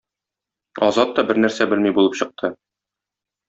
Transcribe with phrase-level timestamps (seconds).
[0.87, 2.55] Азат та бернәрсә белми булып чыкты.